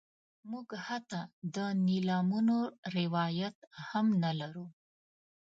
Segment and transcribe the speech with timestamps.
[0.49, 1.21] موږ حتی
[1.55, 1.57] د
[1.87, 2.57] نیلامونو
[2.97, 3.57] روایت
[3.87, 4.65] هم نه لرو.